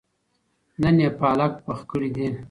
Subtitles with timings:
[0.81, 2.27] نن يې پالک پخ کړي دي